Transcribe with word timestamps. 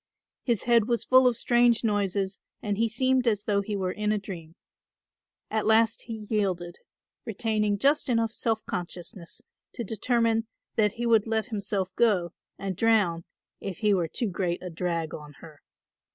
His 0.41 0.63
head 0.63 0.87
was 0.87 1.03
full 1.03 1.27
of 1.27 1.37
strange 1.37 1.83
noises 1.83 2.39
and 2.59 2.79
he 2.79 2.89
seemed 2.89 3.27
as 3.27 3.43
though 3.43 3.61
he 3.61 3.75
were 3.75 3.91
in 3.91 4.11
a 4.11 4.17
dream. 4.17 4.55
At 5.51 5.67
last 5.67 6.05
he 6.07 6.25
yielded, 6.27 6.79
retaining 7.23 7.77
just 7.77 8.09
enough 8.09 8.31
self 8.33 8.65
consciousness 8.65 9.43
to 9.75 9.83
determine 9.83 10.47
that 10.75 10.93
he 10.93 11.05
would 11.05 11.27
let 11.27 11.49
himself 11.53 11.89
go, 11.95 12.33
and 12.57 12.75
drown, 12.75 13.25
if 13.59 13.77
he 13.77 13.93
were 13.93 14.07
too 14.07 14.31
great 14.31 14.63
a 14.63 14.71
drag 14.71 15.13
on 15.13 15.33
her. 15.33 15.61